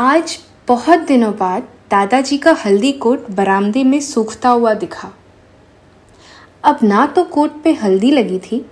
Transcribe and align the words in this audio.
आज 0.00 0.38
बहुत 0.68 0.98
दिनों 0.98 1.32
बाद 1.32 1.62
दादाजी 1.62 2.38
का 2.38 2.52
हल्दी 2.52 2.92
कोट 2.92 3.30
बरामदे 3.30 3.84
में 3.84 4.00
सूखता 4.00 4.48
हुआ 4.48 4.74
दिखा। 4.74 5.10
अब 6.64 6.78
ना 6.82 7.06
तो 7.06 7.24
कोट 7.24 7.62
पे 7.62 7.72
हल्दी 7.72 8.10
लगी 8.10 8.38
थी, 8.38 8.66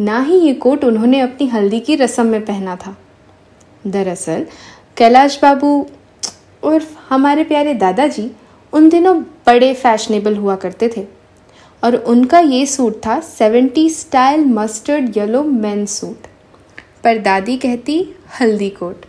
ना 0.00 0.20
ही 0.20 0.36
ये 0.36 0.54
कोट 0.54 0.84
उन्होंने 0.84 1.20
अपनी 1.20 1.46
हल्दी 1.46 1.80
की 1.80 1.94
रस्म 1.94 2.26
में 2.26 2.44
पहना 2.44 2.76
था। 2.76 2.96
दरअसल, 3.86 4.46
कैलाश 4.96 5.38
बाबू 5.42 5.86
उर्फ़ 6.62 6.98
हमारे 7.10 7.44
प्यारे 7.44 7.74
दादाजी 7.74 8.30
उन 8.72 8.88
दिनों 8.88 9.22
बड़े 9.22 9.74
फैशनेबल 9.74 10.36
हुआ 10.36 10.56
करते 10.56 10.90
थे 10.96 11.06
और 11.84 11.96
उनका 11.96 12.38
ये 12.38 12.66
सूट 12.66 12.96
था 13.06 13.20
seventy 13.20 13.90
style 13.90 14.44
mustard 14.44 15.16
yellow 15.16 15.42
men 15.42 15.86
suit. 15.86 16.26
पर 17.04 17.18
दादी 17.18 17.56
कहती, 17.56 18.06
हल्दी 18.40 18.70
कोट। 18.70 19.04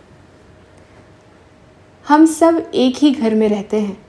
हम 2.08 2.26
सब 2.26 2.70
एक 2.74 2.96
ही 2.96 3.10
घर 3.10 3.34
में 3.34 3.48
रहते 3.48 3.80
हैं। 3.80 4.06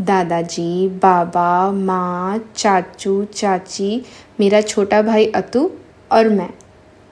दादाजी, 0.00 0.88
बाबा, 0.88 1.70
माँ, 1.70 2.38
चाचू, 2.56 3.24
चाची, 3.24 4.02
मेरा 4.40 4.60
छोटा 4.60 5.02
भाई 5.02 5.26
अतु 5.26 5.70
और 6.12 6.28
मैं, 6.28 6.50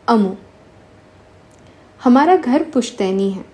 अमू। 0.08 0.34
हमारा 2.04 2.36
घर 2.36 2.62
पुश्तैनी 2.62 3.30
है। 3.30 3.44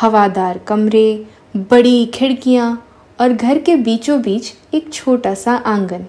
हवादार 0.00 0.58
कमरे, 0.58 1.26
बड़ी 1.56 2.06
खिड़कियाँ 2.06 2.88
और 3.20 3.32
घर 3.32 3.58
के 3.58 3.76
बीचों 3.76 4.22
बीच 4.22 4.52
एक 4.74 4.92
छोटा 4.92 5.34
सा 5.34 5.54
आँगन। 5.54 6.06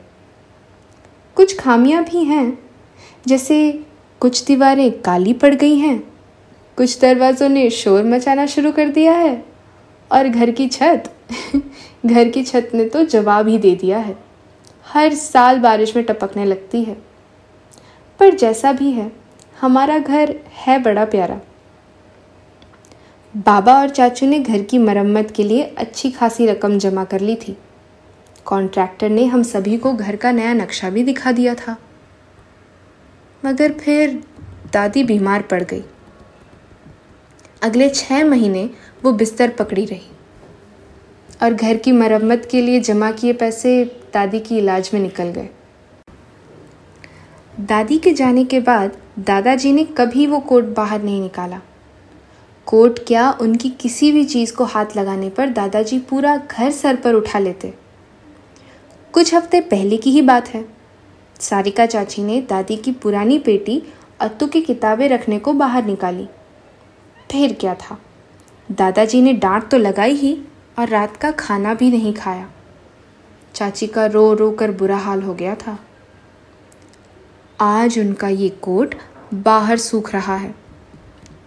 कुछ 1.35 1.59
खामियाँ 1.59 2.03
भी 2.03 2.23
हैं, 2.23 2.59
जैसे 3.27 3.83
कुछ 4.19 4.43
दीवारें 4.45 5.01
काली 5.01 5.33
पड़ 5.33 5.53
गई 5.55 5.77
हैं, 5.77 5.99
कुछ 6.77 6.99
दरवाज़ों 7.01 7.49
ने 7.49 7.69
शोर 7.69 8.03
मचाना 8.03 8.45
शुरू 8.45 8.71
कर 8.71 8.87
दिया 8.87 9.13
है। 9.13 9.48
और 10.11 10.27
घर 10.27 10.51
की 10.51 10.67
छत? 10.67 11.03
घर 12.05 12.29
की 12.29 12.43
छत 12.43 12.71
ने 12.73 12.85
तो 12.85 13.03
जवाब 13.03 13.47
ही 13.47 13.57
दे 13.57 13.75
दिया 13.75 13.97
है। 13.97 14.17
हर 14.85 15.13
साल 15.13 15.59
बारिश 15.59 15.95
में 15.95 16.05
टपकने 16.05 16.45
लगती 16.45 16.83
है। 16.83 16.97
पर 18.19 18.35
जैसा 18.35 18.71
भी 18.71 18.91
है, 18.91 19.11
हमारा 19.61 19.97
घर 19.97 20.35
है 20.53 20.79
बड़ा 20.79 21.05
प्यारा। 21.05 21.39
बाबा 23.37 23.73
और 23.73 23.89
चाचू 23.89 24.25
ने 24.25 24.39
घर 24.39 24.63
की 24.63 24.77
मरम्मत 24.77 25.31
के 25.31 25.43
लिए 25.43 25.63
अच्छी 25.63 26.11
खासी 26.11 26.47
रकम 26.47 26.77
जमा 26.79 27.03
कर 27.03 27.19
ली 27.19 27.35
थी। 27.35 27.57
कॉन्ट्रैक्टर 28.45 29.09
ने 29.09 29.25
हम 29.25 29.43
सभी 29.43 29.77
को 29.77 29.93
घर 29.93 30.15
का 30.15 30.31
नया 30.31 30.53
नक्शा 30.53 30.89
भी 30.89 31.03
दिखा 31.03 31.31
दिया 31.31 31.55
था। 31.55 31.77
मगर 33.45 33.71
फिर 33.71 34.23
दादी 34.73 35.03
बीमार 35.03 35.41
पड़ 35.41 35.63
गई। 35.63 35.83
अगले 37.61 37.89
छः 37.89 38.23
महीने 38.25 38.69
वो 39.03 39.11
बिस्तर 39.11 39.49
पकड़ी 39.49 39.85
रही 39.85 40.09
और 41.43 41.53
घर 41.53 41.77
की 41.77 41.91
मरम्मत 41.91 42.47
के 42.51 42.61
लिए 42.61 42.79
जमा 42.79 43.11
किए 43.11 43.33
पैसे 43.33 43.83
दादी 44.13 44.39
की 44.39 44.57
इलाज 44.57 44.91
में 44.93 44.99
निकल 45.01 45.29
गए। 45.29 45.49
दादी 47.61 47.97
के 47.97 48.13
जाने 48.13 48.45
के 48.45 48.59
बाद 48.59 48.97
दादाजी 49.19 49.71
ने 49.71 49.83
कभी 49.97 50.27
वो 50.27 50.39
कोट 50.39 50.63
बाहर 50.75 51.03
नहीं 51.03 51.21
निकाला। 51.21 51.59
कोट 52.67 52.99
क्या 53.07 53.29
उनकी 53.41 53.69
किसी 53.69 54.11
भी 54.11 54.23
चीज़ 54.25 54.53
को 54.53 54.63
हाथ 54.63 54.97
लगाने 54.97 55.29
पर 55.29 55.49
दादाजी 55.49 55.99
पूरा 55.99 56.37
घर 56.37 56.71
सर 56.71 56.95
पर 56.95 57.13
उठा 57.13 57.39
लेते। 57.39 57.73
कुछ 59.13 59.33
हफ़्ते 59.33 59.61
पहले 59.61 59.97
की 59.97 60.11
ही 60.11 60.21
बात 60.21 60.47
है। 60.47 60.65
सारिका 61.39 61.85
चाची 61.85 62.23
ने 62.23 62.41
दादी 62.41 62.75
की 62.75 62.91
पुरानी 62.93 63.39
पेटी 63.39 63.81
अत्तू 64.19 64.47
की 64.47 64.61
किताबें 64.61 65.07
रखने 65.09 65.39
को 65.39 65.53
बाहर 65.53 65.85
निकाली। 65.85 66.27
फिर 67.31 67.57
गया 67.61 67.73
था? 67.75 67.97
दादाजी 68.69 69.21
ने 69.21 69.33
डांट 69.33 69.69
तो 69.69 69.77
लगाई 69.77 70.13
ही 70.13 70.37
और 70.79 70.87
रात 70.87 71.17
का 71.17 71.31
खाना 71.31 71.73
भी 71.73 71.89
नहीं 71.91 72.13
खाया। 72.13 72.49
चाची 73.55 73.87
का 73.87 74.05
रो 74.05 74.33
रो 74.33 74.49
कर 74.51 74.71
बुरा 74.71 74.97
हाल 74.97 75.21
हो 75.21 75.33
गया 75.33 75.55
था। 75.57 75.77
आज 77.59 77.99
उनका 77.99 78.27
ये 78.27 78.49
कोट 78.61 78.95
बाहर 79.35 79.77
सूख 79.77 80.13
रहा 80.13 80.35
है। 80.35 80.53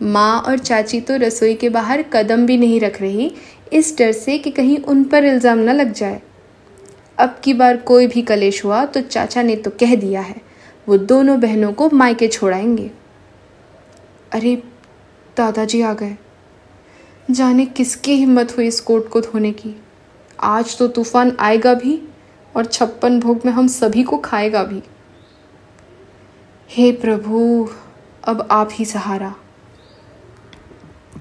माँ 0.03 0.41
और 0.41 0.59
चाची 0.59 1.00
तो 1.00 1.16
रसोई 1.16 1.54
के 1.54 1.69
बाहर 1.69 2.03
कदम 2.12 2.47
भी 2.47 2.56
नहीं 2.56 2.81
रख 2.81 3.00
रही, 3.00 3.32
इस 3.72 3.97
डर 3.99 4.12
से 4.12 4.38
कि 4.38 4.50
कहीं 4.50 4.78
उन 4.78 5.04
पर 5.04 5.25
इल्ज़ाम 5.25 5.59
न 5.59 5.72
लग 5.72 5.93
जाए। 5.93 6.20
अब 7.19 7.41
की 7.44 7.54
बार 7.54 7.76
कोई 7.78 8.06
भी 8.06 8.22
कलेश 8.22 8.64
हुआ 8.64 8.84
तो 8.84 9.00
चाचा 9.00 9.43
ने 9.43 9.56
तो 9.56 9.70
कह 9.81 9.94
दिया 9.97 10.20
है, 10.20 10.37
वो 10.87 10.97
दोनों 10.97 11.41
बहनों 11.41 11.72
को 11.72 11.88
मायके 11.91 12.28
छोड़ाएँगे। 12.28 12.91
अरे 14.32 14.62
दादाजी 15.37 15.82
आ 15.82 15.93
गए। 15.94 16.16
जाने 17.31 17.66
किसकी 17.66 18.12
हिम्मत 18.12 18.56
हुई 18.56 18.66
इस 18.66 18.81
कोट 18.81 19.09
को 19.09 19.20
धोने 19.20 19.53
की? 19.53 19.82
आज 20.41 20.78
तो 20.78 20.88
तूफ़ान 20.88 21.37
आएगा 21.41 21.75
भी 21.75 22.09
और 22.56 22.66
छप्पन 22.66 23.20
भोग 23.20 23.41
में 23.47 23.53
हम 23.53 23.66
सभी 23.66 24.03
को 24.03 24.19
खाएगा 24.19 24.65
भी। 24.65 24.82
हे 26.70 26.93
प्रभु 26.93 27.69
अब 28.25 28.48
आप 28.50 28.69
ही 28.72 28.84
सहारा। 28.84 29.34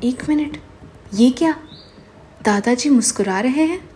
एक 0.03 0.29
मिनट 0.29 0.57
ये 1.13 1.31
क्या? 1.31 1.55
दादाजी 2.43 2.89
मुस्कुरा 2.89 3.39
रहे 3.39 3.63
हैं? 3.63 3.89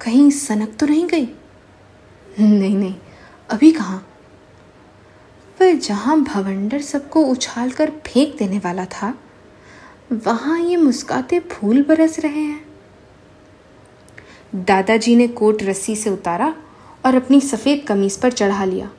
कहीं 0.00 0.30
सनक 0.30 0.76
तो 0.76 0.86
नहीं 0.86 1.06
गई? 1.06 1.26
नहीं 2.40 2.76
नहीं। 2.76 2.94
अभी 3.50 3.72
कहाँ? 3.72 4.09
पर 5.60 5.74
जहाँ 5.76 6.16
भवंडर 6.22 6.80
सबको 6.80 7.22
उछाल 7.22 7.70
कर 7.70 7.90
फेंक 8.06 8.36
देने 8.38 8.58
वाला 8.58 8.84
था, 8.84 9.12
वहाँ 10.14 10.58
ये 10.60 10.76
मुस्काते 10.76 11.40
फूल 11.40 11.82
बरस 11.82 12.18
रहे 12.18 12.40
हैं। 12.40 12.64
दादाजी 14.56 15.16
ने 15.16 15.26
कोट 15.30 15.62
रस्सी 15.62 15.96
से 15.96 16.10
उतारा 16.10 16.54
और 17.06 17.14
अपनी 17.14 17.40
सफ़ेद 17.40 17.84
कमीज 17.88 18.16
पर 18.16 18.32
चढ़ा 18.32 18.64
लिया। 18.64 18.90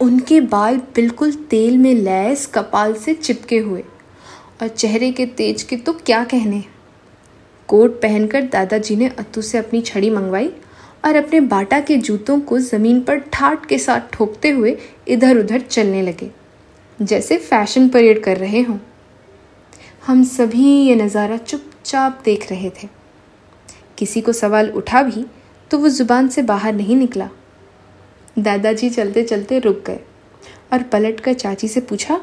उनके 0.00 0.40
बाल 0.42 0.76
बिल्कुल 0.94 1.32
तेल 1.50 1.78
में 1.78 1.94
लैस 1.94 2.46
कपाल 2.46 2.94
से 2.94 3.14
चिपके 3.14 3.58
हुए, 3.58 3.84
और 4.62 4.68
चेहरे 4.68 5.10
के 5.12 5.26
तेज 5.28 5.62
के 5.62 5.76
तो 5.76 5.92
क्या 5.96 6.22
कहने। 6.24 6.64
कोट 7.68 8.00
पहनकर 8.02 8.42
दादाजी 8.42 8.96
ने 8.96 9.08
अत्तू 9.08 9.42
से 9.42 9.58
अपनी 9.58 9.80
छड़ी 9.82 10.10
मंगवाई 10.10 10.52
और 11.04 11.16
अपने 11.16 11.40
बाटा 11.42 11.80
के 11.80 11.96
जूतों 11.98 12.38
को 12.40 12.58
ज़मीन 12.60 13.00
पर 13.02 13.18
ठाट 13.32 13.66
के 13.66 13.78
साथ 13.78 14.12
ठोकते 14.12 14.50
हुए 14.50 14.76
इधर 15.08 15.38
उधर 15.38 15.60
चलने 15.60 16.02
लगे, 16.02 16.30
जैसे 16.98 17.36
फ़ैशन 17.38 17.88
परेड 17.88 18.22
कर 18.24 18.36
रहे 18.36 18.60
हों। 18.60 18.78
हम 20.06 20.22
सभी 20.26 20.66
ये 20.78 20.94
नज़ारा 20.96 21.36
चुपचाप 21.38 22.20
देख 22.24 22.50
रहे 22.50 22.70
थे। 22.72 22.88
किसी 23.98 24.20
को 24.20 24.32
सवाल 24.32 24.70
उठा 24.72 25.02
भी 25.02 25.24
तो 25.70 25.78
वो 25.78 25.88
ज़ुबान 25.90 26.28
से 26.28 26.42
बाहर 26.44 26.74
नहीं 26.74 26.96
निकला। 26.96 27.28
दादाजी 28.38 28.90
चलते 28.90 29.22
चलते 29.24 29.58
रुक 29.58 29.82
गए 29.86 30.00
और 30.72 30.82
पलट 30.82 31.20
कर 31.20 31.32
चाची 31.34 31.68
से 31.68 31.80
पूछा, 31.82 32.20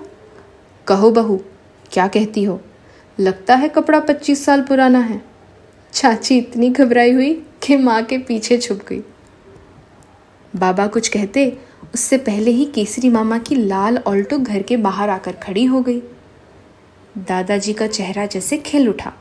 कहो 0.88 1.12
बहू, 1.12 1.40
क्या 1.92 2.08
कहती 2.08 2.44
हो? 2.44 2.60
लगता 3.18 3.56
है 3.56 3.70
कपड़ा 3.70 4.00
पच्चीस 4.00 4.44
साल 4.46 4.62
पुराना 4.62 5.00
है। 5.02 5.22
चाची 5.94 6.38
इतनी 6.38 6.70
घबराई 6.70 7.12
हुई 7.12 7.34
कि 7.70 7.78
माँ 7.78 8.02
के 8.04 8.18
पीछे 8.18 8.58
छुप 8.58 8.80
गई। 8.88 9.02
बाबा 10.56 10.86
कुछ 10.88 11.08
कहते, 11.08 11.58
उससे 11.94 12.18
पहले 12.18 12.52
ही 12.52 12.66
केसरी 12.66 13.10
मामा 13.10 13.38
की 13.38 13.56
लाल 13.56 13.98
ऑल्टो 13.98 14.38
घर 14.38 14.62
के 14.62 14.78
बाहर 14.78 15.10
आकर 15.10 15.32
खड़ी 15.32 15.66
हो 15.66 15.82
गई। 15.82 16.00
दादाजी 17.18 17.74
का 17.74 17.88
चेहरा 17.88 18.26
जैसे 18.26 18.58
खिल 18.58 18.90
उठा। 18.90 19.14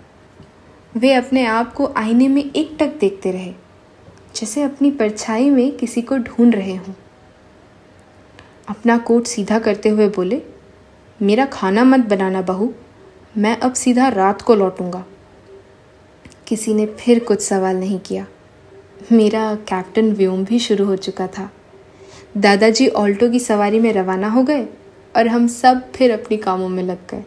वे 0.96 1.12
अपने 1.12 1.44
आप 1.46 1.72
को 1.72 1.92
आईने 1.96 2.28
में 2.28 2.42
एक 2.42 2.76
टक 2.80 2.94
देखते 3.00 3.30
रहे, 3.30 3.52
जैसे 4.36 4.62
अपनी 4.62 4.90
परछाई 4.90 5.50
में 5.50 5.76
किसी 5.76 6.02
को 6.02 6.18
ढूंढ 6.18 6.54
रहे 6.54 6.76
हों। 6.76 6.94
अपना 8.68 8.98
कोट 8.98 9.26
सीधा 9.26 9.58
करते 9.58 9.88
हुए 9.88 10.08
बोले, 10.08 10.42
मेरा 11.22 11.46
खाना 11.46 11.84
मत 11.84 12.00
बनाना 12.00 12.42
बहू, 12.42 12.72
मैं 13.36 13.56
अब 13.56 13.72
सीधा 13.74 14.08
रात 14.08 14.42
को 14.42 14.54
लौटूँगा। 14.54 15.04
किसी 16.46 16.74
ने 16.74 16.86
फिर 16.86 17.24
कुछ 17.24 17.40
सवाल 17.40 17.76
नहीं 17.76 17.98
किया। 17.98 18.26
मेरा 19.12 19.54
कैप्टन 19.54 20.12
व्योम 20.12 20.44
भी 20.44 20.58
शुरू 20.58 20.84
हो 20.84 20.96
चुका 20.96 21.26
था। 21.26 21.50
दादाजी 22.36 22.88
ऑल्टो 22.88 23.30
की 23.30 23.40
सवारी 23.40 23.80
में 23.80 23.92
रवाना 23.92 24.28
हो 24.28 24.42
गए 24.42 24.62
और 25.16 25.26
हम 25.26 25.46
सब 25.46 25.92
फिर 25.92 26.12
अपने 26.12 26.36
कामों 26.36 26.68
में 26.68 26.82
लग 26.82 26.98
गए। 27.10 27.24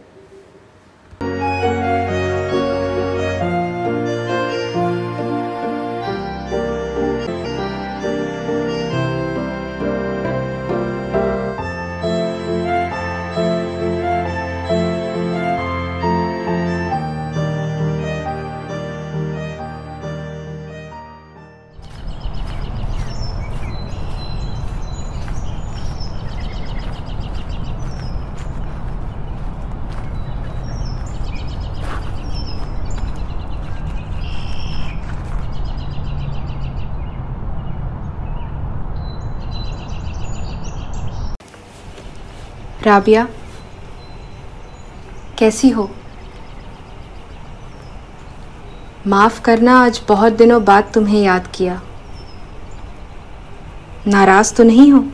राबिया, 42.84 43.28
कैसी 45.40 45.70
हो? 45.70 45.90
माफ़ 49.08 49.42
करना, 49.42 49.86
आज 49.86 50.02
बहुत 50.10 50.34
दिनों 50.34 50.64
बाद 50.66 50.92
तुम्हें 50.94 51.22
याद 51.22 51.48
किया। 51.48 51.82
नाराज़ 54.08 54.56
तो 54.56 54.64
नहीं 54.64 54.92
हो? 54.92 55.06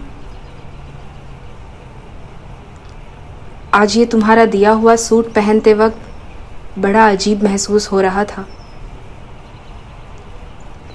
आज 3.74 3.98
ये 3.98 4.06
तुम्हारा 4.06 4.46
दिया 4.46 4.72
हुआ 4.72 4.96
सूट 4.96 5.34
पहनते 5.34 5.74
वक्त 5.74 6.80
बड़ा 6.80 7.10
अजीब 7.10 7.44
महसूस 7.44 7.92
हो 7.92 8.02
रहा 8.02 8.24
था। 8.24 8.48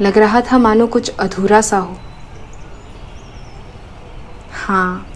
लग 0.00 0.19
रहा 0.19 0.40
था 0.40 0.58
मानो 0.58 0.86
कुछ 0.86 1.16
अधूरा 1.16 1.60
सा 1.60 1.78
हो। 1.78 1.96
हाँ 4.66 5.06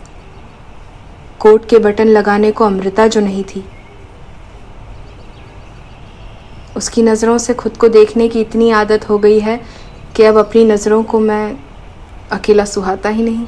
कोट 1.47 1.69
के 1.69 1.79
बटन 1.79 2.09
लगाने 2.09 2.51
को 2.51 2.65
अमृता 2.65 3.07
जो 3.07 3.21
नहीं 3.21 3.43
थी। 3.45 3.65
उसकी 6.77 7.03
नज़रों 7.03 7.37
से 7.39 7.55
खुद 7.55 7.77
को 7.77 7.89
देखने 7.89 8.29
की 8.29 8.41
इतनी 8.41 8.71
आदत 8.71 9.09
हो 9.09 9.19
गई 9.19 9.39
है 9.41 9.61
कि 10.17 10.23
अब 10.23 10.39
अपनी 10.39 10.65
नज़रों 10.65 11.03
को 11.03 11.21
मैं 11.21 11.57
अकेला 12.33 12.65
सुहाता 12.65 13.09
ही 13.09 13.23
नहीं। 13.23 13.47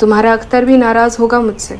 तुम्हारा 0.00 0.32
अख्तर 0.32 0.64
भी 0.64 0.76
नाराज़ 0.76 1.18
होगा 1.18 1.40
मुझसे। 1.40 1.78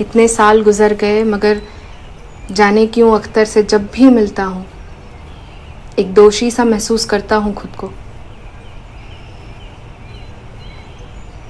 इतने 0.00 0.28
साल 0.28 0.62
गुजर 0.62 0.94
गए, 0.94 1.22
मगर 1.24 1.62
जाने 2.50 2.86
क्यों 2.86 3.14
अख्तर 3.18 3.44
से 3.44 3.62
जब 3.62 3.86
भी 3.86 4.10
मिलता 4.10 4.44
हूँ, 4.44 4.66
एक 5.98 6.12
दोषी 6.14 6.50
सा 6.50 6.64
महसूस 6.64 7.04
करता 7.04 7.36
हूँ 7.36 7.54
खुद 7.54 7.70
को। 7.70 7.92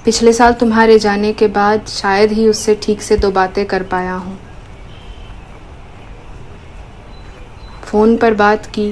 पिछले 0.08 0.32
साल 0.32 0.52
तुम्हारे 0.52 0.98
जाने 0.98 1.32
के 1.32 1.46
बाद 1.46 1.86
शायद 1.86 2.30
ही 2.32 2.48
उससे 2.48 2.74
ठीक 2.74 3.02
से 3.02 3.16
दो 3.16 3.30
बातें 3.30 3.66
कर 3.66 3.82
पाया 3.82 4.14
हूँ। 4.14 4.38
फ़ोन 7.84 8.16
पर 8.16 8.34
बात 8.34 8.66
की। 8.66 8.90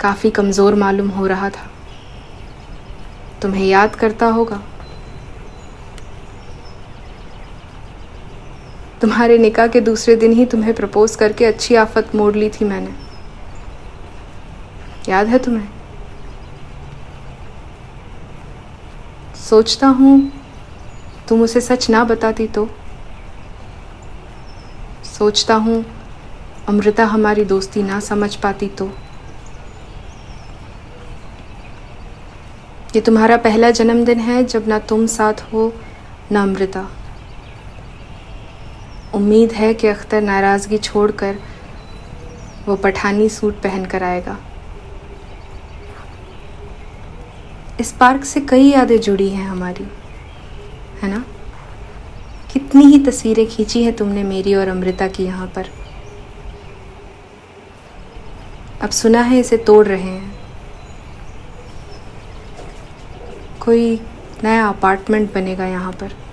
काफ़ी 0.00 0.30
कमज़ोर 0.30 0.74
मालूम 0.74 1.08
हो 1.08 1.26
रहा 1.26 1.50
था। 1.50 1.66
तुम्हें 3.42 3.66
याद 3.66 3.94
करता 3.94 4.26
होगा। 4.26 4.60
तुम्हारे 9.00 9.38
निकाह 9.38 9.66
के 9.66 9.80
दूसरे 9.80 10.16
दिन 10.16 10.32
ही 10.32 10.46
तुम्हें 10.46 10.74
प्रपोज 10.74 11.16
करके 11.16 11.44
अच्छी 11.44 11.74
आफत 11.74 12.14
मोड़ 12.14 12.34
ली 12.36 12.50
थी 12.50 12.64
मैंने। 12.64 12.94
याद 15.08 15.26
है 15.26 15.38
तुम्हें? 15.38 15.68
सोचता 19.50 19.86
हूँ, 19.86 20.32
तुम 21.28 21.42
उसे 21.42 21.60
सच 21.60 21.88
ना 21.90 22.04
बताती 22.04 22.46
तो। 22.46 22.68
सोचता 25.04 25.54
हूँ, 25.54 25.84
अमृता 26.68 27.04
हमारी 27.04 27.44
दोस्ती 27.44 27.82
ना 27.82 27.98
समझ 28.00 28.34
पाती 28.36 28.68
तो। 28.68 28.86
ये 32.94 33.00
तुम्हारा 33.00 33.36
पहला 33.36 33.70
जन्मदिन 33.70 34.18
है, 34.18 34.44
जब 34.44 34.68
ना 34.68 34.78
तुम 34.78 35.06
साथ 35.06 35.42
हो, 35.52 35.72
ना 36.32 36.42
अमृता। 36.42 36.88
उम्मीद 39.14 39.52
है 39.52 39.72
कि 39.74 39.86
अख्तर 39.86 40.22
नाराज़गी 40.22 40.78
छोड़कर 40.78 41.38
वो 42.68 42.76
पठानी 42.76 43.28
सूट 43.28 43.54
पहन 43.54 43.84
कर 43.84 44.02
आएगा। 44.02 44.38
इस 47.80 47.92
पार्क 47.92 48.24
से 48.24 48.40
कई 48.40 48.64
यादें 48.64 49.00
जुड़ी 49.00 49.28
हैं 49.28 49.46
हमारी, 49.48 49.84
है 51.02 51.10
ना? 51.10 51.24
कितनी 52.52 52.84
ही 52.84 52.98
तस्वीरें 52.98 53.46
खींची 53.46 53.82
हैं 53.82 53.96
तुमने 53.96 54.22
मेरी 54.22 54.54
और 54.54 54.68
अमृता 54.68 55.08
की 55.08 55.24
यहाँ 55.24 55.46
पर। 55.46 55.68
अब 58.82 58.90
सुना 58.90 59.22
है 59.22 59.38
इसे 59.40 59.56
तोड़ 59.56 59.86
रहे 59.86 60.02
हैं। 60.02 60.34
कोई 63.60 64.00
नया 64.44 64.68
अपार्टमेंट 64.68 65.34
बनेगा 65.34 65.66
यहाँ 65.66 65.92
पर। 65.92 66.29